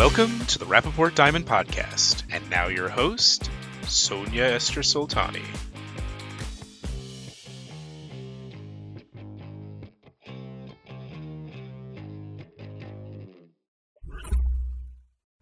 [0.00, 2.22] Welcome to the Rapaport Diamond Podcast.
[2.32, 3.50] And now your host,
[3.82, 5.44] Sonia Esther Soltani.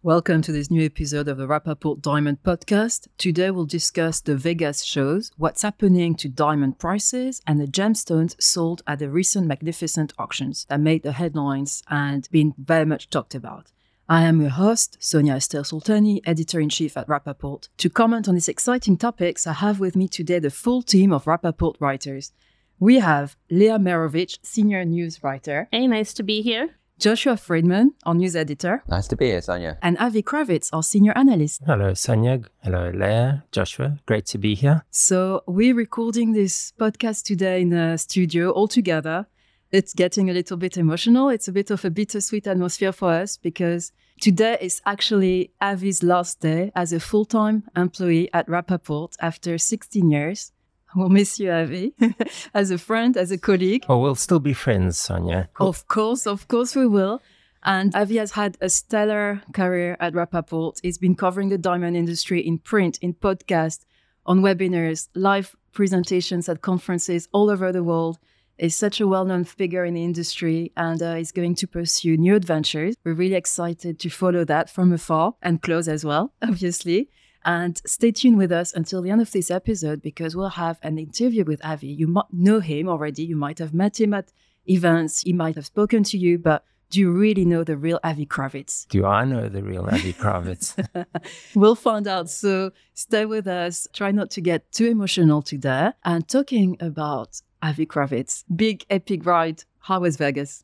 [0.03, 3.07] Welcome to this new episode of the Rapaport Diamond Podcast.
[3.17, 8.81] Today we'll discuss the Vegas shows, what's happening to diamond prices, and the gemstones sold
[8.85, 13.71] at the recent magnificent auctions that made the headlines and been very much talked about.
[14.11, 17.69] I am your host, Sonia Esther Soltani, editor in chief at Rapaport.
[17.77, 21.25] To comment on these exciting topics, I have with me today the full team of
[21.25, 22.31] Rapaport writers.
[22.79, 25.67] We have Leah Meirovich, senior news writer.
[25.71, 26.71] Hey, nice to be here.
[26.97, 29.77] Joshua Friedman, our news editor, Nice to be here, Sonia.
[29.81, 31.61] and Avi Krawitz, our senior analyst.
[31.65, 32.41] Hello, Sonia.
[32.63, 33.99] Hello, Leah, Joshua.
[34.05, 34.83] Great to be here.
[34.89, 39.27] So we're recording this podcast today in the studio all together.
[39.71, 41.29] It's getting a little bit emotional.
[41.29, 46.39] It's a bit of a bittersweet atmosphere for us because today is actually Avi's last
[46.39, 50.51] day as a full-time employee at Rapaport after 16 years.
[50.95, 51.93] We'll miss you, Avi,
[52.55, 53.85] as a friend, as a colleague.
[53.87, 55.49] Well, we'll still be friends, Sonia.
[55.59, 57.21] Of course, of course we will.
[57.63, 60.79] And Avi has had a stellar career at Rapaport.
[60.81, 63.85] He's been covering the diamond industry in print, in podcast,
[64.25, 68.17] on webinars, live presentations at conferences all over the world.
[68.59, 72.35] He's such a well-known figure in the industry and uh, he's going to pursue new
[72.35, 72.95] adventures.
[73.05, 77.09] We're really excited to follow that from afar and close as well, obviously.
[77.45, 80.97] And stay tuned with us until the end of this episode because we'll have an
[80.97, 81.87] interview with Avi.
[81.87, 83.23] You might know him already.
[83.23, 84.33] You might have met him at
[84.65, 85.21] events.
[85.21, 88.87] He might have spoken to you, but do you really know the real Avi Krawitz?
[88.87, 90.75] Do I know the real Avi Krawitz?
[91.55, 92.29] We'll find out.
[92.29, 93.87] So stay with us.
[93.93, 95.91] Try not to get too emotional today.
[96.03, 99.63] And talking about Avi Krawitz, big epic ride.
[99.79, 100.63] How was Vegas?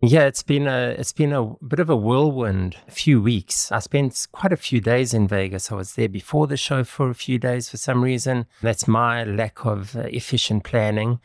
[0.00, 3.72] yeah, it's been a it's been a bit of a whirlwind few weeks.
[3.72, 5.72] I spent quite a few days in Vegas.
[5.72, 8.46] I was there before the show for a few days for some reason.
[8.62, 11.18] That's my lack of uh, efficient planning.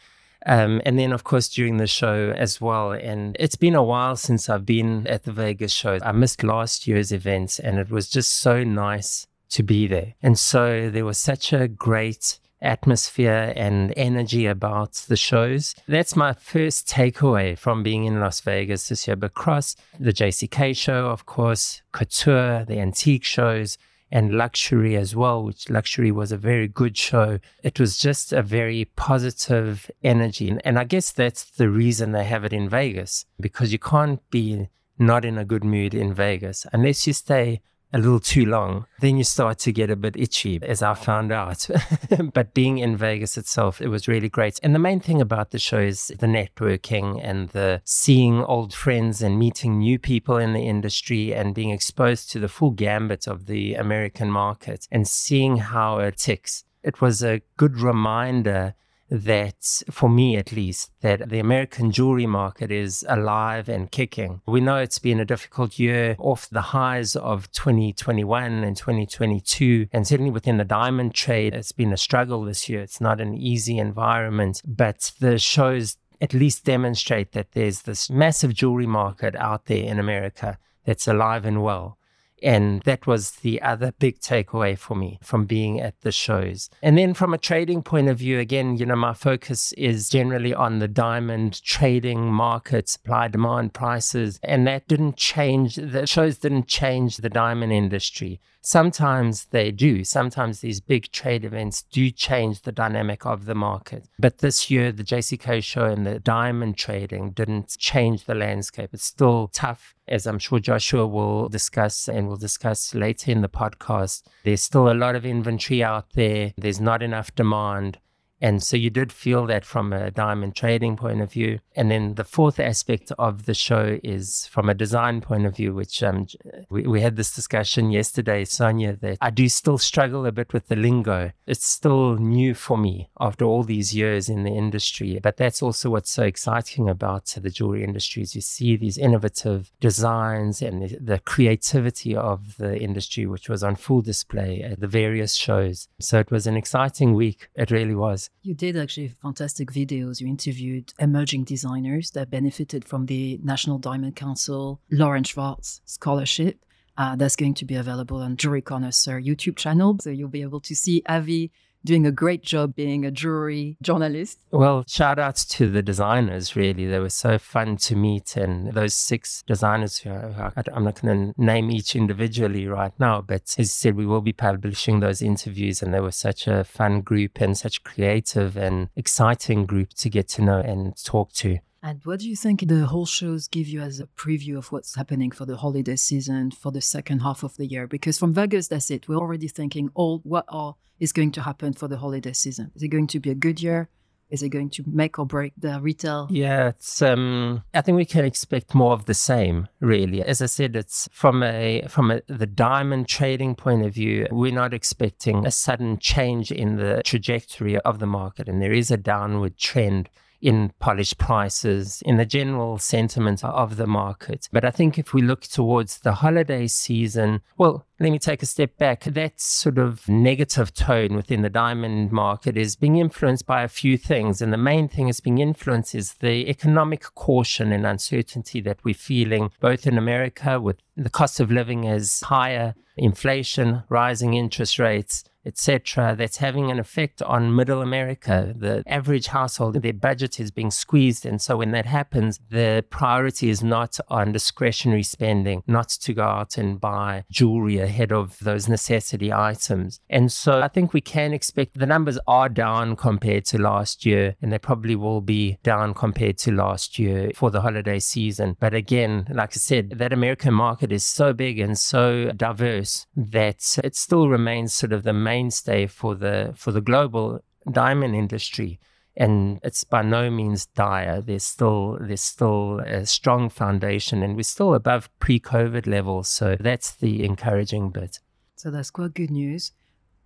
[0.46, 2.91] Um, and then, of course, during the show as well.
[2.91, 6.00] And it's been a while since I've been at the Vegas show.
[6.02, 10.16] I missed last year's events, and it was just so nice to be there.
[10.22, 15.75] And so there was such a great atmosphere and energy about the shows.
[15.88, 19.16] That's my first takeaway from being in Las Vegas this year.
[19.16, 23.78] But across the JCK show, of course, couture, the antique shows,
[24.12, 27.40] and luxury as well, which luxury was a very good show.
[27.63, 30.50] It was just a very positive energy.
[30.50, 34.22] And, and I guess that's the reason they have it in Vegas, because you can't
[34.29, 34.69] be
[35.00, 37.62] not in a good mood in Vegas unless you stay
[37.94, 38.86] a little too long.
[39.00, 41.68] Then you start to get a bit itchy, as I found out.
[42.34, 44.59] but being in Vegas itself, it was really great.
[44.64, 49.22] And the main thing about the show is the networking and the seeing old friends
[49.22, 53.46] and meeting new people in the industry and being exposed to the full gambit of
[53.46, 56.64] the American market and seeing how it ticks.
[56.82, 58.74] It was a good reminder
[59.13, 64.41] that, for me at least, that the American jewelry market is alive and kicking.
[64.47, 70.07] We know it's been a difficult year off the highs of 2021 and 2022, and
[70.07, 72.81] certainly within the diamond trade, it's been a struggle this year.
[72.81, 78.56] It's not an easy environment, but the shows at least demonstrate that there's this massive
[78.56, 82.00] jewelry market out there in America that's alive and well.
[82.44, 86.70] And that was the other big takeaway for me from being at the shows.
[86.81, 90.53] And then from a trading point of view, again, you know, my focus is generally
[90.53, 94.40] on the diamond trading market, supply, demand, prices.
[94.44, 98.42] And that didn't change, the shows didn't change the diamond industry.
[98.66, 100.06] Sometimes they do.
[100.06, 104.07] Sometimes these big trade events do change the dynamic of the market.
[104.18, 108.91] But this year, the JCK show and the diamond trading didn't change the landscape.
[108.94, 113.50] It's still tough, as I'm sure Joshua will discuss and will discuss later in the
[113.50, 114.23] podcast.
[114.46, 118.00] There's still a lot of inventory out there, there's not enough demand.
[118.44, 121.59] And so you did feel that from a diamond trading point of view.
[121.78, 125.73] And then the fourth aspect of the show is from a design point of view,
[125.73, 126.28] which um,
[126.70, 130.67] we, we had this discussion yesterday, Sonia, that I do still struggle a bit with
[130.67, 131.32] the lingo.
[131.47, 135.17] It's still new for me after all these years in the industry.
[135.23, 139.72] But that's also what's so exciting about the jewelry industry is you see these innovative
[139.79, 144.88] designs and the, the creativity of the industry, which was on full display at the
[144.88, 145.88] various shows.
[146.02, 147.47] So it was an exciting week.
[147.56, 148.29] It really was.
[148.41, 150.20] You did actually fantastic videos.
[150.20, 156.59] You interviewed emerging designers that benefited from the Natural Diamond Council Lorraine Schwartz scholarship.
[156.97, 159.97] Uh, that's going to be available on Jewelry Connoisseur YouTube channel.
[160.02, 161.52] So you'll be able to see Avi
[161.85, 164.40] doing a great job being a jewelry journalist.
[164.52, 166.85] Well, shout outs to the designers, really.
[166.88, 168.35] They were so fun to meet.
[168.38, 173.44] And those six designers, who I'm not going to name each individually right now, but
[173.44, 175.82] as you said, we will be publishing those interviews.
[175.82, 180.28] And they were such a fun group and such creative and exciting group to get
[180.29, 181.59] to know and talk to.
[181.85, 184.96] And what do you think the whole shows give you as a preview of what's
[184.96, 187.88] happening for the holiday season for the second half of the year?
[187.88, 189.09] Because from Vegas, that's it.
[189.09, 192.72] We're already thinking, all what all is going to happen for the holiday season?
[192.74, 193.90] Is it going to be a good year?
[194.30, 196.30] Is it going to make or break the retail?
[196.32, 197.02] Yeah, it's.
[197.02, 199.68] Um, I think we can expect more of the same.
[199.82, 204.26] Really, as I said, it's from a from a, the diamond trading point of view.
[204.32, 208.90] We're not expecting a sudden change in the trajectory of the market, and there is
[208.90, 210.09] a downward trend
[210.43, 214.49] in polished prices, in the general sentiment of the market.
[214.51, 218.45] But I think if we look towards the holiday season, well, let me take a
[218.45, 219.05] step back.
[219.05, 223.97] That sort of negative tone within the diamond market is being influenced by a few
[223.97, 224.41] things.
[224.41, 228.93] And the main thing is being influenced is the economic caution and uncertainty that we're
[228.93, 235.23] feeling both in America with the cost of living is higher, inflation, rising interest rates
[235.45, 238.53] etc., that's having an effect on middle America.
[238.55, 241.25] The average household, their budget is being squeezed.
[241.25, 246.23] And so when that happens, the priority is not on discretionary spending, not to go
[246.23, 249.99] out and buy jewelry ahead of those necessity items.
[250.09, 254.35] And so I think we can expect the numbers are down compared to last year,
[254.41, 258.55] and they probably will be down compared to last year for the holiday season.
[258.60, 263.77] But again, like I said, that American market is so big and so diverse that
[263.84, 267.25] it still remains sort of the main mainstay for the for the global
[267.72, 268.80] diamond industry
[269.15, 271.22] and it's by no means dire.
[271.22, 276.27] There's still there's still a strong foundation, and we're still above pre-COVID levels.
[276.30, 278.20] So that's the encouraging bit.
[278.56, 279.72] So that's quite good news.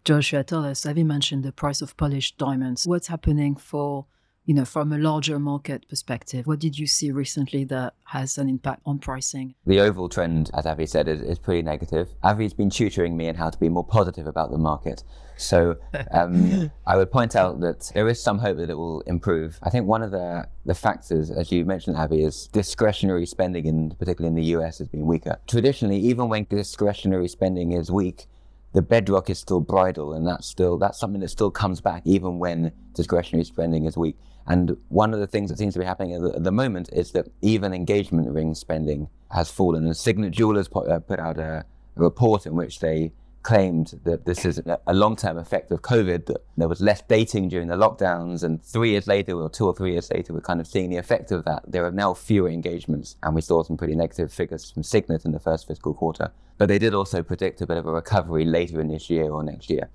[0.05, 0.83] Joshua, tell us.
[0.83, 2.87] Have you mentioned the price of polished diamonds?
[2.87, 4.05] What's happening for
[4.47, 8.47] you know, from a larger market perspective, what did you see recently that has an
[8.47, 9.53] impact on pricing?
[9.65, 12.07] The overall trend, as Avi said, is, is pretty negative.
[12.23, 15.03] Avi's been tutoring me in how to be more positive about the market.
[15.35, 15.75] So
[16.11, 19.59] um, I would point out that there is some hope that it will improve.
[19.63, 23.91] I think one of the, the factors, as you mentioned, Avi, is discretionary spending, in,
[23.99, 25.41] particularly in the US, has been weaker.
[25.47, 28.27] Traditionally, even when discretionary spending is weak,
[28.71, 32.37] the bedrock is still bridal, and that's still that's something that still comes back even
[32.37, 34.15] when discretionary spending is weak.
[34.47, 36.89] And one of the things that seems to be happening at the, at the moment
[36.93, 39.85] is that even engagement ring spending has fallen.
[39.85, 41.65] And Signet Jewelers put, uh, put out a,
[41.95, 43.11] a, report in which they
[43.43, 47.69] claimed that this is a long-term effect of COVID, that there was less dating during
[47.69, 50.67] the lockdowns, and three years later, or two or three years later, we're kind of
[50.67, 51.63] seeing the effect of that.
[51.65, 55.31] There are now fewer engagements, and we saw some pretty negative figures from Signet in
[55.31, 56.31] the first fiscal quarter.
[56.57, 59.43] But they did also predict a bit of a recovery later in this year or
[59.43, 59.89] next year.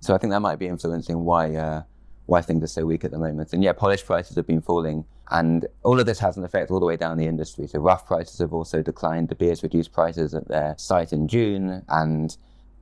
[0.00, 1.82] So I think that might be influencing why uh,
[2.26, 3.52] why things are so weak at the moment.
[3.52, 5.04] And yeah, polish prices have been falling.
[5.30, 7.66] And all of this has an effect all the way down the industry.
[7.66, 9.28] So rough prices have also declined.
[9.28, 11.82] De Beers reduced prices at their site in June.
[11.88, 12.36] And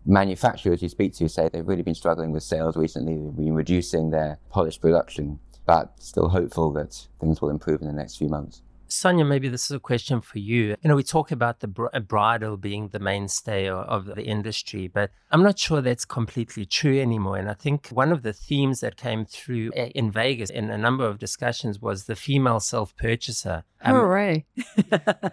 [0.06, 3.16] manufacturers you speak to say they've really been struggling with sales recently.
[3.16, 7.92] They've been reducing their polish production, but still hopeful that things will improve in the
[7.92, 8.62] next few months.
[8.88, 10.76] Sonia, maybe this is a question for you.
[10.82, 14.88] You know, we talk about the br- bridal being the mainstay of, of the industry,
[14.88, 17.36] but I'm not sure that's completely true anymore.
[17.36, 20.78] And I think one of the themes that came through eh, in Vegas in a
[20.78, 23.64] number of discussions was the female self purchaser.
[23.82, 24.46] Um, Hooray!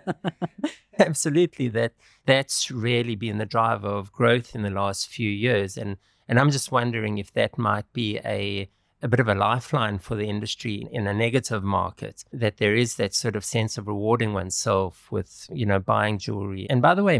[1.00, 1.94] absolutely, that
[2.26, 5.98] that's really been the driver of growth in the last few years, and
[6.28, 8.70] and I'm just wondering if that might be a
[9.02, 12.96] a bit of a lifeline for the industry in a negative market that there is
[12.96, 17.04] that sort of sense of rewarding oneself with you know buying jewelry and by the
[17.04, 17.20] way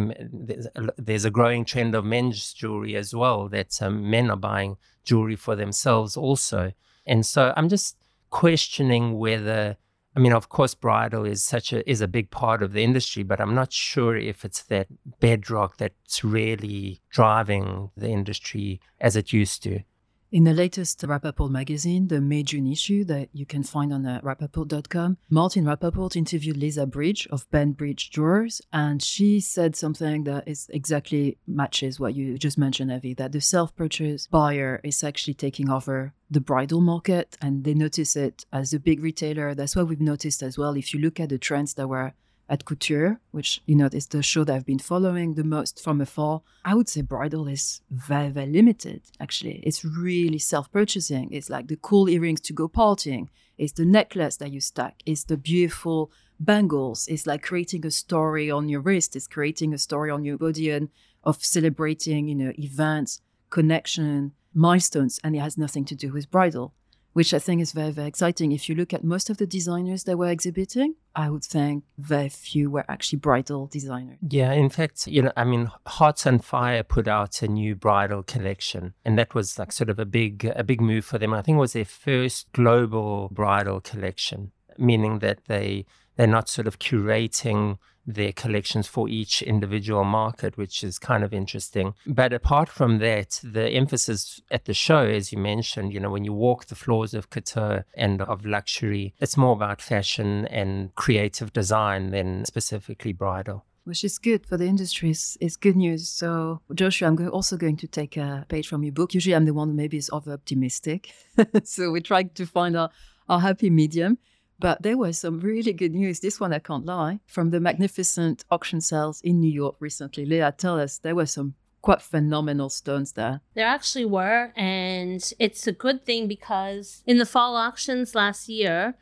[0.98, 5.36] there's a, growing trend of men's jewelry as well that um, men are buying jewelry
[5.36, 6.72] for themselves also
[7.06, 7.98] and so i'm just
[8.30, 9.78] questioning whether
[10.14, 13.24] I mean, of course, bridal is such a is a big part of the industry,
[13.24, 14.88] but I'm not sure if it's that
[15.22, 19.84] bedrock that's really driving the industry as it used to.
[20.32, 24.22] In the latest Rapaport magazine, the May June issue that you can find on uh,
[24.22, 30.48] rapaport.com, Martin Rapaport interviewed Lisa Bridge of Ben Bridge Jewelers, and she said something that
[30.48, 35.70] is exactly matches what you just mentioned, Evie, that the self-purchase buyer is actually taking
[35.70, 39.54] over the bridal market, and they notice it as a big retailer.
[39.54, 40.78] That's what we've noticed as well.
[40.78, 42.14] If you look at the trends that were
[42.52, 46.02] at Couture, which you know is the show that I've been following the most from
[46.02, 46.42] afar.
[46.66, 49.02] I would say bridal is very very limited.
[49.20, 51.30] Actually, it's really self-purchasing.
[51.32, 53.30] It's like the cool earrings to go partying.
[53.58, 55.02] It's the necklace that you stack.
[55.06, 57.08] It's the beautiful bangles.
[57.08, 59.16] It's like creating a story on your wrist.
[59.16, 60.90] It's creating a story on your body and
[61.24, 66.74] of celebrating you know events, connection, milestones and it has nothing to do with bridal,
[67.14, 68.52] which I think is very, very exciting.
[68.52, 72.30] If you look at most of the designers that were exhibiting, I would think very
[72.30, 74.18] few were actually bridal designers.
[74.28, 78.24] Yeah, in fact, you know, I mean, Hearts on Fire put out a new bridal
[78.24, 81.34] collection, and that was like sort of a big, a big move for them.
[81.34, 86.68] I think it was their first global bridal collection, meaning that they they're not sort
[86.68, 91.94] of curating their collections for each individual market, which is kind of interesting.
[92.06, 96.26] But apart from that, the emphasis at the show, as you mentioned, you know, when
[96.26, 101.54] you walk the floors of couture and of luxury, it's more about fashion and creative
[101.54, 105.10] design than specifically bridal which is good for the industry.
[105.10, 106.08] It's, good news.
[106.08, 109.14] So, Joshua, I'm also going to take a page from your book.
[109.14, 111.12] Usually, I'm the one who maybe is over optimistic.
[111.64, 112.90] so, we're trying to find our,
[113.28, 114.18] our happy medium.
[114.62, 116.20] But there was some really good news.
[116.20, 120.24] This one I can't lie from the magnificent auction sales in New York recently.
[120.24, 123.42] Leah, tell us there were some quite phenomenal stones there.
[123.56, 128.94] There actually were, and it's a good thing because in the fall auctions last year,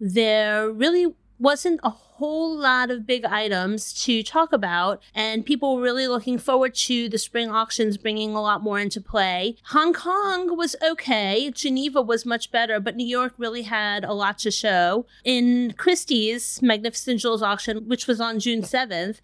[0.00, 5.82] there really wasn't a whole lot of big items to talk about, and people were
[5.82, 9.56] really looking forward to the spring auctions bringing a lot more into play.
[9.70, 14.38] Hong Kong was okay, Geneva was much better, but New York really had a lot
[14.38, 15.04] to show.
[15.24, 19.20] In Christie's Magnificent Jewels auction, which was on June 7th,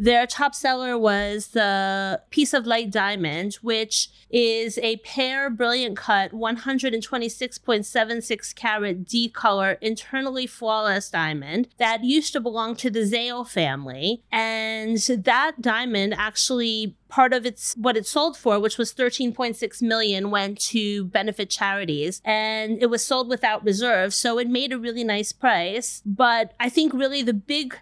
[0.00, 6.32] their top seller was the piece of light diamond, which is a pear brilliant cut
[6.32, 14.22] 126.76 carat D color internally flawless diamond that used to belong to the Zale family.
[14.32, 20.30] And that diamond actually part of its what it sold for which was 13.6 million
[20.30, 25.02] went to benefit charities and it was sold without reserve so it made a really
[25.02, 27.76] nice price but i think really the big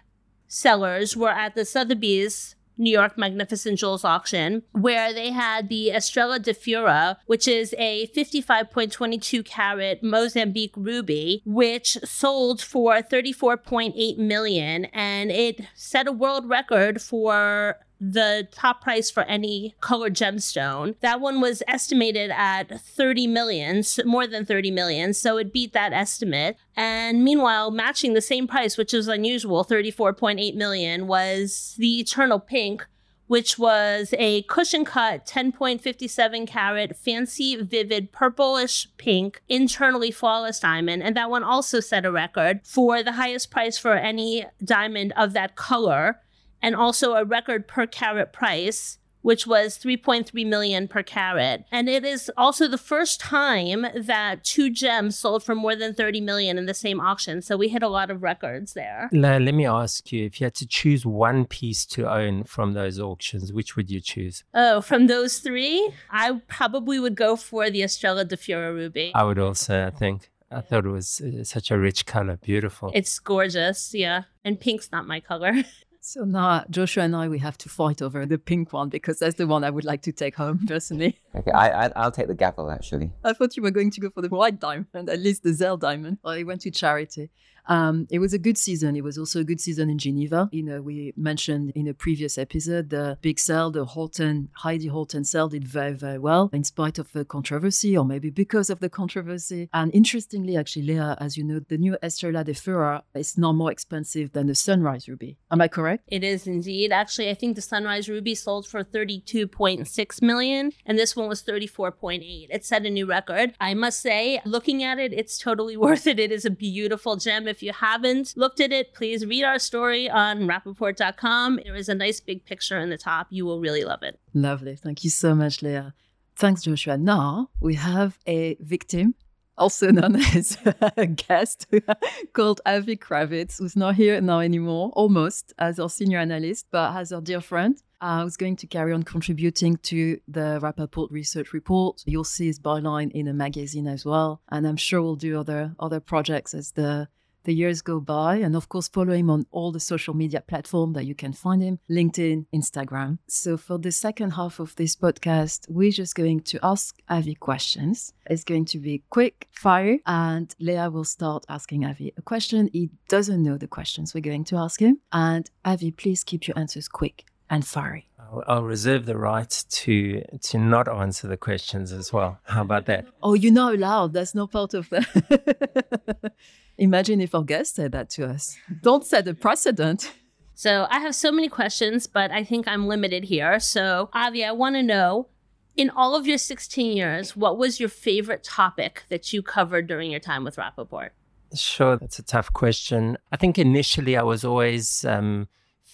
[0.49, 6.39] sellers were at the Sotheby's New York Magnificent Jewels auction, where they had the Estrella
[6.39, 15.29] de Fura, which is a 55.22 carat Mozambique ruby, which sold for 34.8 million, and
[15.29, 20.95] it set a world record for the top price for any colored gemstone.
[21.01, 25.93] That one was estimated at 30 million, more than 30 million, so it beat that
[25.93, 26.57] estimate.
[26.75, 32.85] And meanwhile, matching the same price, which is unusual, 34.8 million, was the Eternal Pink,
[33.27, 41.15] which was a cushion cut 10.57 carat fancy vivid purplish pink internally flawless diamond and
[41.15, 45.55] that one also set a record for the highest price for any diamond of that
[45.55, 46.19] color
[46.61, 51.65] and also a record per carat price which was 3.3 million per carat.
[51.71, 56.21] And it is also the first time that two gems sold for more than 30
[56.21, 57.41] million in the same auction.
[57.41, 59.09] So we hit a lot of records there.
[59.11, 62.99] let me ask you if you had to choose one piece to own from those
[62.99, 64.43] auctions, which would you choose?
[64.53, 69.11] Oh, from those three, I probably would go for the Estrella de Fura Ruby.
[69.13, 70.29] I would also, I think.
[70.51, 72.91] I thought it was uh, such a rich color, beautiful.
[72.95, 74.23] It's gorgeous, yeah.
[74.43, 75.53] And pink's not my color.
[76.09, 79.35] So now Joshua and I, we have to fight over the pink one because that's
[79.35, 81.19] the one I would like to take home personally.
[81.35, 83.11] Okay, I, I will take the gavel actually.
[83.23, 85.77] I thought you were going to go for the white diamond, at least the Zell
[85.77, 86.17] diamond.
[86.25, 87.29] I went to charity.
[87.67, 88.95] Um, it was a good season.
[88.95, 90.49] It was also a good season in Geneva.
[90.51, 95.25] You know, we mentioned in a previous episode the big sale, the Horten, Heidi Horten
[95.25, 98.89] sale did very, very well in spite of the controversy or maybe because of the
[98.89, 99.69] controversy.
[99.73, 103.71] And interestingly, actually, Leah, as you know, the new Estrella de Fura is now more
[103.71, 105.37] expensive than the Sunrise Ruby.
[105.51, 106.03] Am I correct?
[106.07, 106.91] It is indeed.
[106.91, 112.47] Actually, I think the Sunrise Ruby sold for 32.6 million and this one was 34.8.
[112.49, 113.53] It set a new record.
[113.59, 116.19] I must say, looking at it, it's totally worth it.
[116.19, 117.47] It is a beautiful gem.
[117.59, 121.59] If you haven't looked at it, please read our story on Rapaport.com.
[121.65, 123.27] There is a nice big picture in the top.
[123.31, 124.17] You will really love it.
[124.33, 124.77] Lovely.
[124.77, 125.93] Thank you so much, Leah.
[126.37, 126.97] Thanks, Joshua.
[126.97, 129.13] Now we have a victim
[129.57, 130.57] also known as
[130.95, 131.67] a guest
[132.31, 137.11] called Avi Krawitz, who's not here now anymore, almost as our senior analyst, but as
[137.11, 137.75] our dear friend.
[137.99, 142.01] Uh, who's going to carry on contributing to the Rapaport research report.
[142.05, 144.39] You'll see his byline in a magazine as well.
[144.47, 147.09] And I'm sure we'll do other other projects as the
[147.49, 148.35] the years go by.
[148.35, 151.63] And of course, follow him on all the social media platforms that you can find
[151.63, 153.17] him LinkedIn, Instagram.
[153.27, 158.13] So, for the second half of this podcast, we're just going to ask Avi questions.
[158.27, 162.69] It's going to be quick fire, and Leah will start asking Avi a question.
[162.71, 164.99] He doesn't know the questions we're going to ask him.
[165.11, 168.05] And Avi, please keep your answers quick and fiery.
[168.45, 172.37] I'll reserve the right to to not answer the questions as well.
[172.43, 173.07] How about that?
[173.23, 174.13] Oh, you're not allowed.
[174.13, 176.31] That's not part of that.
[176.79, 178.57] Imagine if our guest said that to us.
[178.81, 180.11] Don't set a precedent.
[180.55, 183.59] So I have so many questions, but I think I'm limited here.
[183.59, 185.27] So Avi, I want to know
[185.75, 190.11] In all of your 16 years, what was your favorite topic that you covered during
[190.11, 191.11] your time with Rapaport?
[191.55, 193.17] Sure, that's a tough question.
[193.31, 195.47] I think initially I was always um,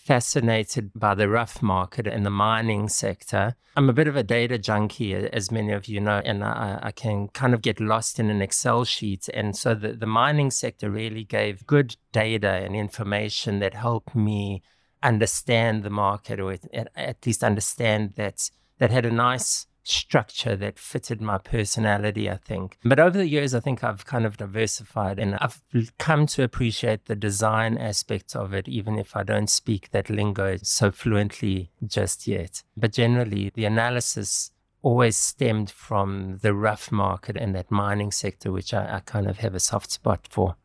[0.05, 3.55] fascinated by the rough market and the mining sector.
[3.75, 6.91] I'm a bit of a data junkie, as many of you know, and I, I
[6.91, 9.27] can kind of get lost in an Excel sheet.
[9.33, 14.62] And so the, the mining sector really gave good data and information that helped me
[15.01, 20.79] understand the market or at, at least understand that that had a nice structure that
[20.79, 22.77] fitted my personality, I think.
[22.83, 25.61] But over the years, I think I've kind of diversified and I've
[25.97, 30.57] come to appreciate the design aspect of it, even if I don't speak that lingo
[30.63, 32.63] so fluently just yet.
[32.75, 34.51] But generally, the analysis
[34.81, 39.37] always stemmed from the rough market and that mining sector, which I, I kind of
[39.39, 40.55] have a soft spot for.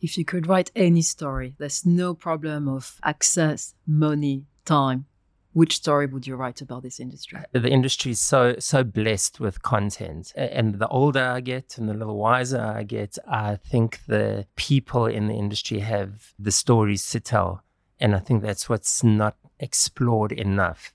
[0.00, 5.06] If you could write any story, there's no problem of access, money, time
[5.52, 7.38] which story would you write about this industry?
[7.38, 11.88] Uh, the industry is so so blessed with content, and the older I get and
[11.88, 17.08] the little wiser I get, I think the people in the industry have the stories
[17.10, 17.64] to tell,
[17.98, 20.94] and I think that's what's not explored enough.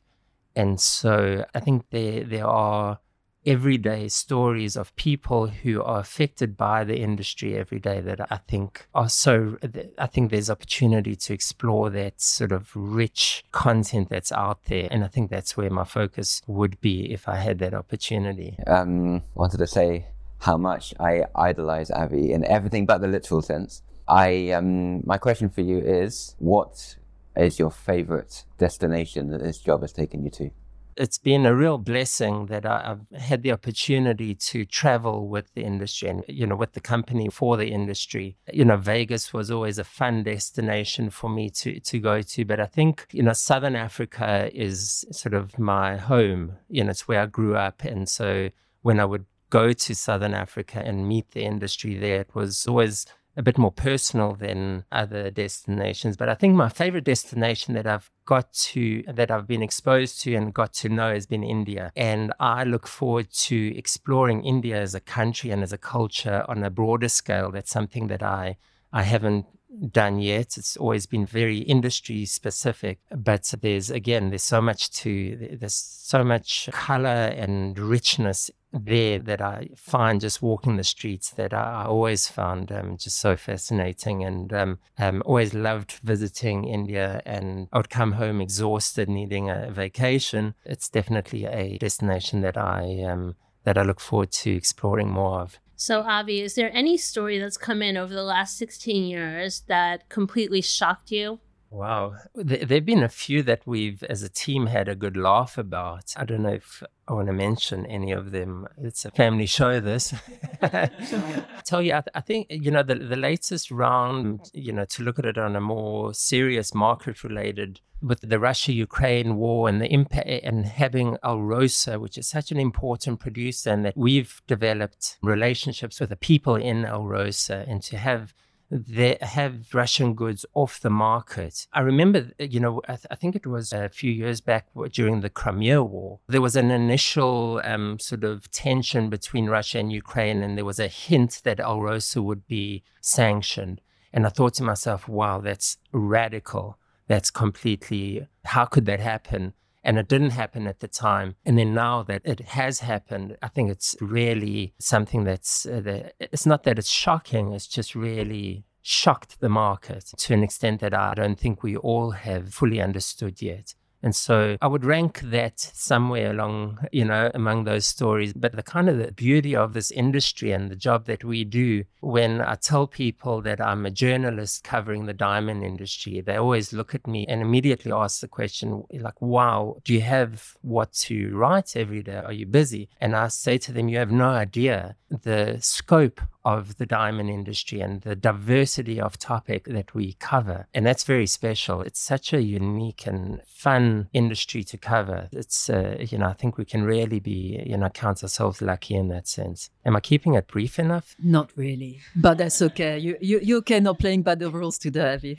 [0.55, 2.99] And so I think there there are
[3.45, 8.87] everyday stories of people who are affected by the industry every day that I think
[8.93, 9.57] are so,
[9.97, 14.87] I think there's opportunity to explore that sort of rich content that's out there.
[14.89, 18.57] And I think that's where my focus would be if I had that opportunity.
[18.67, 20.07] Um, wanted to say
[20.39, 23.81] how much I idolize Avi in everything but the literal sense.
[24.07, 26.97] I, um, my question for you is what
[27.35, 30.51] is your favorite destination that this job has taken you to?
[30.97, 35.63] It's been a real blessing that I, have had the opportunity to travel with the
[35.63, 38.37] industry and, you know, with the company for the industry.
[38.51, 42.45] You know, Vegas was always a fun destination for me to, to go to.
[42.45, 46.53] But I think, you know, Southern Africa is sort of my home.
[46.69, 47.83] You know, it's where I grew up.
[47.83, 48.49] And so
[48.81, 53.05] when I would go to Southern Africa and meet the industry there, it was always
[53.37, 56.17] a bit more personal than other destinations.
[56.17, 60.33] But I think my favorite destination that I've got to, that I've been exposed to
[60.35, 61.91] and got to know has been India.
[61.95, 66.63] And I look forward to exploring India as a country and as a culture on
[66.63, 67.51] a broader scale.
[67.51, 68.57] That's something that I,
[68.93, 69.45] I haven't
[69.91, 70.57] done yet.
[70.57, 76.23] It's always been very industry specific, but there's again, there's so much to, there's so
[76.23, 78.49] much color and richness
[78.83, 83.35] there that I find just walking the streets that I always found um, just so
[83.35, 89.49] fascinating and um, um, always loved visiting India and I would come home exhausted needing
[89.49, 90.55] a vacation.
[90.65, 95.59] It's definitely a destination that I um, that I look forward to exploring more of.
[95.75, 100.07] So, Avi, is there any story that's come in over the last 16 years that
[100.07, 101.39] completely shocked you?
[101.69, 102.15] Wow.
[102.33, 106.13] There have been a few that we've, as a team, had a good laugh about.
[106.15, 108.67] I don't know if I want to mention any of them.
[108.77, 110.13] It's a family show, this.
[111.63, 115.03] Tell you, I, th- I, think, you know, the, the latest round, you know, to
[115.03, 119.79] look at it on a more serious market related with the Russia Ukraine war and
[119.79, 125.17] the impact and having Alrosa, which is such an important producer, and that we've developed
[125.21, 128.33] relationships with the people in Alrosa, and to have
[128.71, 131.67] they have Russian goods off the market.
[131.73, 135.21] I remember, you know, I, th- I, think it was a few years back during
[135.21, 140.41] the Crimea War, there was an initial um, sort of tension between Russia and Ukraine,
[140.41, 143.81] and there was a hint that Alrosa would be sanctioned.
[144.11, 146.79] And I thought to myself, wow, that's radical.
[147.07, 149.53] That's completely, how could that happen?
[149.85, 151.35] And it didn't happen at the time.
[151.45, 156.11] And then now that it has happened, I think it's really something that's, uh, the,
[156.19, 160.93] it's not that it's shocking, it's just really shocked the market to an extent that
[160.93, 163.75] I don't think we all have fully understood yet.
[164.05, 168.33] And so I would rank that somewhere along, you know, among those stories.
[168.33, 171.85] But the kind of the beauty of this industry and the job that we do,
[172.01, 176.93] when I tell people that I'm a journalist covering the diamond industry, they always look
[176.93, 181.75] at me and immediately ask the question, like, wow, do you have what to write
[181.75, 182.21] every day?
[182.23, 182.89] Are you busy?
[183.01, 187.81] And I say to them, you have no idea the scope of the diamond industry
[187.81, 190.67] and the diversity of topic that we cover.
[190.73, 191.81] And that's very special.
[191.81, 195.27] It's such a unique and fun industry to cover.
[195.31, 198.93] It's, uh, you know, I think we can really be, you know, count ourselves lucky
[198.95, 199.71] in that sense.
[199.85, 201.15] Am I keeping it brief enough?
[201.21, 202.99] Not really, but that's okay.
[202.99, 205.37] You, you, you're okay not playing by the rules today, Avi.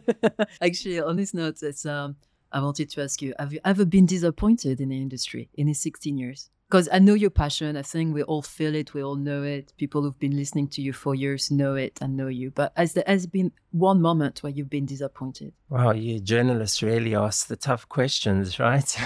[0.62, 2.16] Actually, on this note, it's, um,
[2.52, 5.80] I wanted to ask you, have you ever been disappointed in the industry in these
[5.80, 6.50] 16 years?
[6.74, 7.76] Because I know your passion.
[7.76, 8.94] I think we all feel it.
[8.94, 9.72] We all know it.
[9.76, 12.50] People who've been listening to you for years know it and know you.
[12.50, 15.52] But has there has been one moment where you've been disappointed?
[15.68, 18.98] Wow, you journalists really ask the tough questions, right?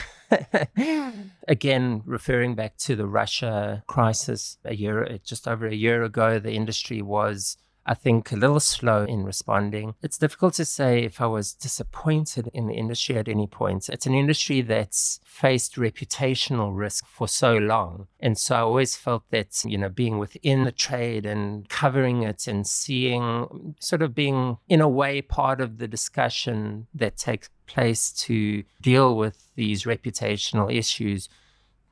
[1.47, 6.53] Again, referring back to the Russia crisis a year, just over a year ago, the
[6.53, 9.95] industry was I think, a little slow in responding.
[10.03, 13.89] It's difficult to say if I was disappointed in the industry at any point.
[13.89, 18.07] It's an industry that's faced reputational risk for so long.
[18.21, 22.47] And so I always felt that, you know, being within the trade and covering it
[22.47, 28.13] and seeing, sort of being, in a way, part of the discussion that takes place
[28.13, 31.31] to deal with these reputational issues,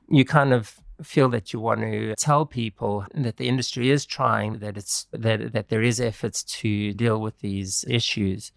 [0.09, 4.59] you kind of feel that you want to tell people that the industry is trying,
[4.59, 8.51] that it's that that there is efforts to deal with these issues.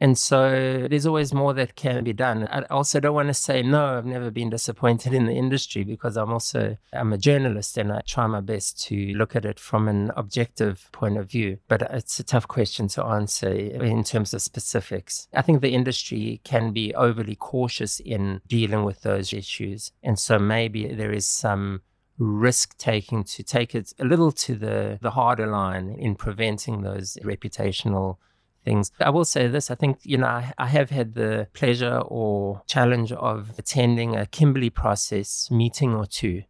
[0.00, 2.46] And so there's always more that can be done.
[2.48, 6.16] I also don't want to say no, I've never been disappointed in the industry because
[6.16, 9.88] I'm also I'm a journalist and I try my best to look at it from
[9.88, 11.58] an objective point of view.
[11.68, 15.28] But it's a tough question to answer in terms of specifics.
[15.34, 19.92] I think the industry can be overly cautious in dealing with those issues.
[20.02, 21.82] And so maybe there is some
[22.18, 27.16] risk taking to take it a little to the, the harder line in preventing those
[27.22, 28.16] reputational
[28.64, 28.92] things.
[29.00, 32.62] I will say this I think, you know, I, I, have had the pleasure or
[32.66, 36.42] challenge of attending a Kimberley process meeting or two.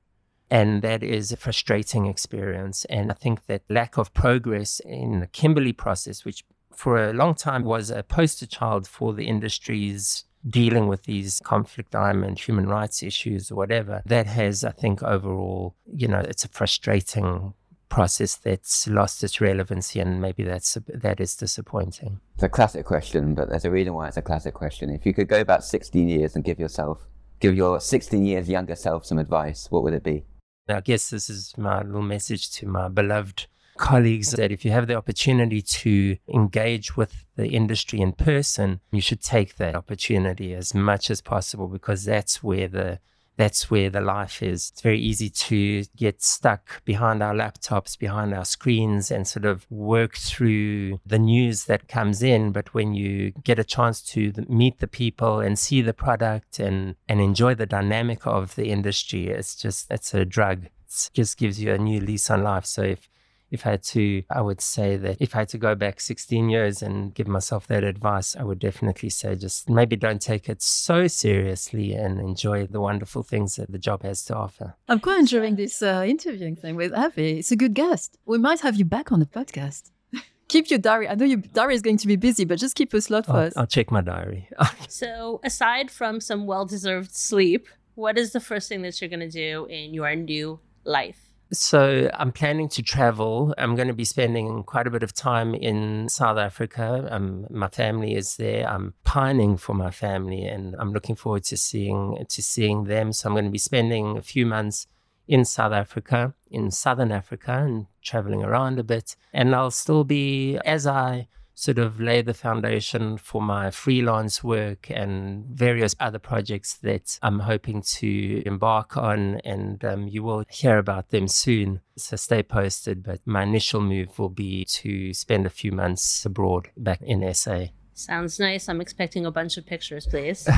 [0.51, 2.87] And that is a frustrating experience.
[2.87, 6.45] And I think that lack of progress in the Kimberley process, which
[6.75, 11.91] for a long time was a poster child for the industry's dealing with these conflict
[11.91, 16.49] diamond human rights issues or whatever, that has, I think, overall, you know, it's a
[16.49, 17.55] frustrating
[17.89, 22.21] process that's lost its relevancy and maybe that's that is disappointing.
[22.35, 24.91] It's a classic question but there's a reason why it's a classic question.
[24.91, 27.07] If you could go back 16 years and give yourself
[27.41, 30.25] give your 16 years younger self some advice what would it be?
[30.69, 33.47] I guess this is my little message to my beloved
[33.79, 39.01] colleagues that if you have the opportunity to engage with the industry in person, you
[39.01, 42.99] should take that opportunity as much as possible because that's where the
[43.39, 44.71] that's where the life is.
[44.73, 49.65] It's very easy to get stuck behind our laptops, behind our screens, and sort of
[49.71, 52.51] work through the news that comes in.
[52.51, 56.97] But when you get a chance to meet the people and see the product and,
[57.09, 60.65] and enjoy the dynamic of the industry, it's just, it's a drug.
[60.65, 62.67] It just gives you a new lease on life.
[62.67, 63.09] So if
[63.51, 66.49] if I had to, I would say that if I had to go back 16
[66.49, 70.63] years and give myself that advice, I would definitely say just maybe don't take it
[70.63, 74.75] so seriously and enjoy the wonderful things that the job has to offer.
[74.89, 77.39] I'm quite enjoying this uh, interviewing thing with Avi.
[77.39, 78.19] It's a good guest.
[78.27, 79.91] We might have you back on the podcast.
[80.49, 81.09] keep your diary.
[81.09, 83.33] I know your diary is going to be busy, but just keep a slot for
[83.33, 83.57] I'll, us.
[83.57, 84.49] I'll check my diary.
[84.89, 89.21] so, aside from some well deserved sleep, what is the first thing that you're going
[89.21, 91.28] to do in your new life?
[91.51, 93.55] So I'm planning to travel.
[93.57, 97.09] I'm going to be spending quite a bit of time in South Africa.
[97.11, 98.69] Um, my family is there.
[98.69, 103.15] I'm pining for my family, and I'm looking forward to seeing to seeing them.
[103.15, 104.87] So I'm going to be spending a few months
[105.27, 109.17] in South Africa, in Southern Africa, and traveling around a bit.
[109.33, 114.89] And I'll still be as I sort of lay the foundation for my freelance work
[114.91, 119.41] and various other projects that I'm hoping to embark on.
[119.45, 121.81] And um, you will hear about them soon.
[121.97, 123.03] So stay posted.
[123.03, 127.65] But my initial move will be to spend a few months abroad back in SA.
[127.93, 128.69] Sounds nice.
[128.69, 130.49] I'm expecting a bunch of pictures, please.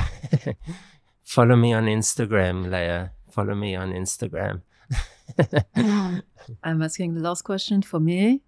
[1.23, 3.13] Follow me on Instagram, Leah.
[3.31, 4.61] Follow me on Instagram.
[6.63, 8.43] I'm asking the last question for me.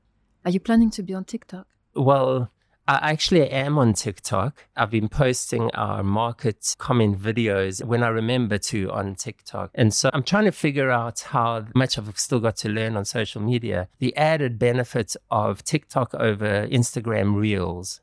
[0.45, 1.72] Are you planning to be on TikTok?
[1.95, 2.51] Well,
[2.89, 4.67] I actually am on TikTok.
[4.77, 9.71] I've been posting our market comment videos when I remember to on TikTok.
[9.75, 13.05] And so I'm trying to figure out how much I've still got to learn on
[13.05, 13.89] social media.
[13.99, 18.01] The added benefits of TikTok over Instagram Reels.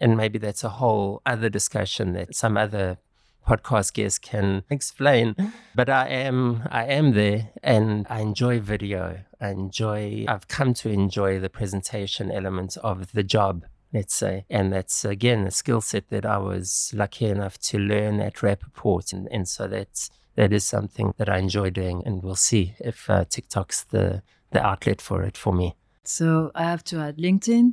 [0.00, 2.98] And maybe that's a whole other discussion that some other
[3.46, 5.36] podcast guests can explain.
[5.74, 9.20] But I am I am there and I enjoy video.
[9.44, 14.44] I enjoy I've come to enjoy the presentation elements of the job let's say.
[14.50, 19.12] And that's again a skill set that I was lucky enough to learn at Rapaport.
[19.12, 22.02] And, and so that's that is something that I enjoy doing.
[22.04, 25.76] And we'll see if uh, TikTok's the the outlet for it for me.
[26.02, 27.72] So I have to add LinkedIn,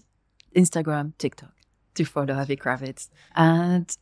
[0.56, 1.54] Instagram, TikTok
[1.96, 3.10] to follow Avi Krawitz.
[3.36, 3.94] And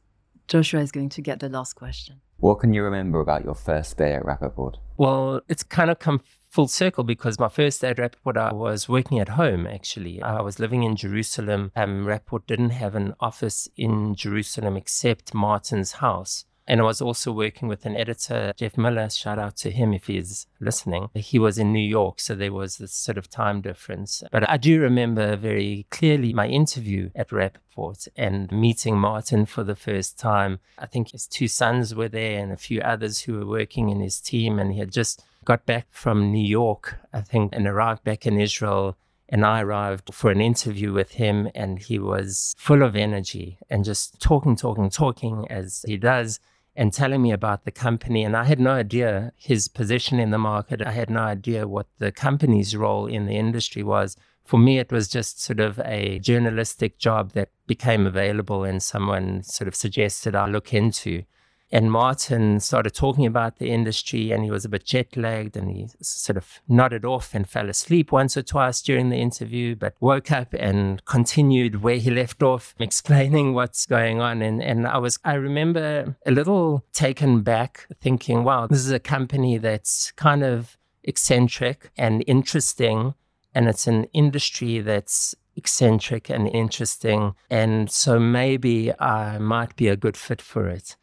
[0.47, 2.21] Joshua is going to get the last question.
[2.38, 4.75] What can you remember about your first day at Rapaport?
[4.97, 8.89] Well, it's kind of come full circle because my first day at Rapaport, I was
[8.89, 10.21] working at home actually.
[10.21, 11.71] I was living in Jerusalem.
[11.75, 16.45] Um, Rapaport didn't have an office in Jerusalem except Martin's house.
[16.69, 19.09] And I was also working with an editor, Jeff Miller.
[19.09, 21.09] Shout out to him if he's listening.
[21.15, 24.21] He was in New York, so there was this sort of time difference.
[24.31, 29.75] But I do remember very clearly my interview at Rapaport and meeting Martin for the
[29.75, 30.59] first time.
[30.77, 33.99] I think his two sons were there and a few others who were working in
[33.99, 34.59] his team.
[34.59, 38.39] And he had just got back from New York, I think, and arrived back in
[38.39, 38.97] Israel
[39.30, 43.86] and I arrived for an interview with him, and he was full of energy and
[43.86, 46.39] just talking, talking, talking as he does
[46.75, 48.23] and telling me about the company.
[48.23, 50.82] And I had no idea his position in the market.
[50.82, 54.17] I had no idea what the company's role in the industry was.
[54.45, 59.43] For me, it was just sort of a journalistic job that became available and someone
[59.43, 61.23] sort of suggested I look into.
[61.71, 65.69] And Martin started talking about the industry and he was a bit jet lagged and
[65.69, 69.93] he sort of nodded off and fell asleep once or twice during the interview, but
[69.99, 74.41] woke up and continued where he left off, explaining what's going on.
[74.41, 78.99] And, and I was, I remember a little taken back thinking, wow, this is a
[78.99, 83.13] company that's kind of eccentric and interesting.
[83.53, 87.36] And it's an industry that's eccentric and interesting.
[87.49, 90.95] And so maybe I might be a good fit for it.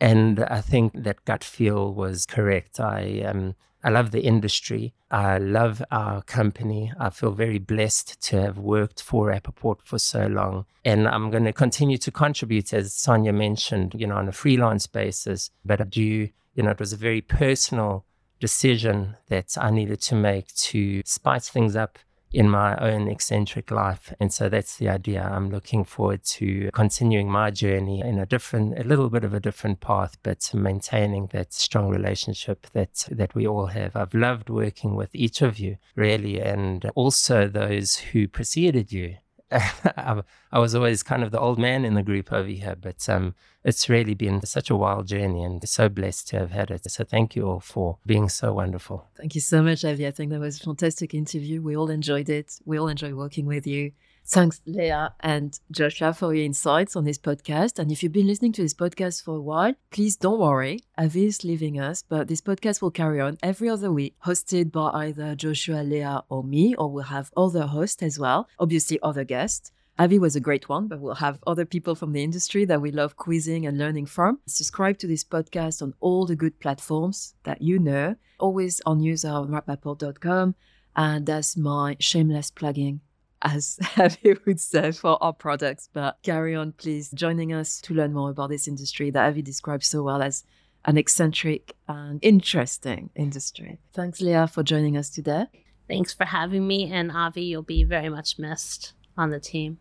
[0.00, 2.80] And I think that gut feel was correct.
[2.80, 4.92] I um, I love the industry.
[5.10, 6.92] I love our company.
[6.98, 10.66] I feel very blessed to have worked for Rapaport for so long.
[10.84, 14.86] And I'm going to continue to contribute, as Sonia mentioned, you know, on a freelance
[14.86, 15.50] basis.
[15.64, 18.04] But I do, you know, it was a very personal
[18.38, 21.98] decision that I needed to make to spice things up
[22.32, 24.12] in my own eccentric life.
[24.20, 25.22] And so that's the idea.
[25.22, 29.40] I'm looking forward to continuing my journey in a different, a little bit of a
[29.40, 33.96] different path, but maintaining that strong relationship that, that we all have.
[33.96, 39.16] I've loved working with each of you, really, and also those who preceded you.
[39.52, 43.34] I, was always kind of the old man in the group over here, but um,
[43.64, 46.88] it's really been such a wild journey and so blessed to have had it.
[46.90, 49.06] So thank you all for being so wonderful.
[49.16, 50.06] Thank you so much, Avi.
[50.06, 51.62] I think that was a fantastic interview.
[51.62, 52.60] We all enjoyed it.
[52.64, 53.92] We all enjoy working with you.
[54.30, 57.80] Thanks, Leah and Joshua, for your insights on this podcast.
[57.80, 60.84] And if you've been listening to this podcast for a while, please don't worry.
[60.96, 64.90] Avi is leaving us, but this podcast will carry on every other week, hosted by
[64.90, 69.72] either Joshua, Leah, or me, or we'll have other hosts as well, obviously, other guests.
[69.98, 72.92] Avi was a great one, but we'll have other people from the industry that we
[72.92, 74.38] love quizzing and learning from.
[74.46, 79.30] Subscribe to this podcast on all the good platforms that you know, always on user
[79.30, 80.54] on rapaport.com.
[80.94, 83.00] And that's my shameless plugging
[83.42, 85.88] as Avi would say, for our products.
[85.92, 89.86] But carry on, please, joining us to learn more about this industry that Avi describes
[89.86, 90.44] so well as
[90.84, 93.78] an eccentric and interesting industry.
[93.92, 95.46] Thanks, Leah, for joining us today.
[95.88, 96.90] Thanks for having me.
[96.90, 99.78] And Avi, you'll be very much missed on the team.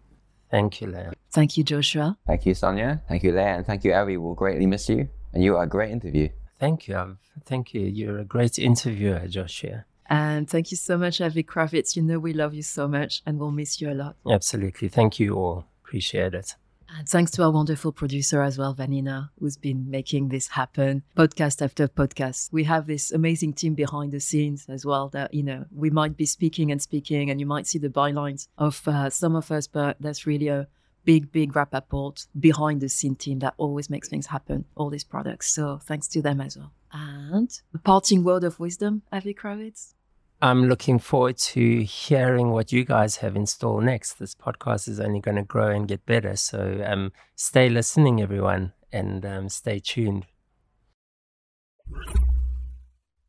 [0.50, 1.14] Thank you, Leah.
[1.32, 2.18] Thank you, Joshua.
[2.26, 3.02] Thank you, Sonia.
[3.08, 3.58] Thank you, Leah.
[3.58, 4.18] And thank you, Avi.
[4.18, 5.08] We'll greatly miss you.
[5.32, 6.30] And you are a great interview.
[6.60, 6.98] Thank you.
[6.98, 7.82] I've, thank you.
[7.82, 9.86] You're a great interviewer, Joshua.
[10.10, 11.96] And thank you so much, Avi Krawitz.
[11.96, 14.16] You know we love you so much and we'll miss you a lot.
[14.30, 14.90] Absolutely.
[14.90, 15.66] Thank you all.
[15.86, 16.56] Appreciate it.
[16.98, 21.62] And thanks to our wonderful producer as well, Vanina, who's been making this happen podcast
[21.62, 22.52] after podcast.
[22.52, 26.18] We have this amazing team behind the scenes as well that, you know, we might
[26.18, 29.68] be speaking and speaking and you might see the bylines of uh, some of us,
[29.68, 30.68] but that's really a
[31.06, 35.52] big, big Rapaport behind the scene team that always makes things happen, all these products.
[35.52, 36.72] So thanks to them as well.
[36.92, 39.94] And a parting word of wisdom, Avi Krawitz.
[40.42, 44.14] I'm looking forward to hearing what you guys have in store next.
[44.14, 46.38] This podcast is only going to grow and get better.
[46.38, 50.26] So um, stay listening, everyone, and um, stay tuned.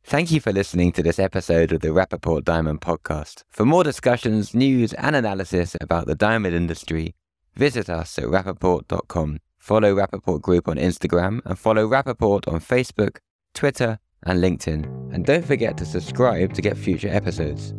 [0.05, 3.43] Thank you for listening to this episode of the Rapaport Diamond Podcast.
[3.49, 7.17] For more discussions, news, and analysis about the diamond industry,
[7.57, 9.39] visit us at rapaport.com.
[9.59, 13.19] Follow Rapaport Group on Instagram and follow Rapaport on Facebook,
[13.53, 14.85] Twitter, and LinkedIn.
[15.15, 17.75] And don't forget to subscribe to get future episodes.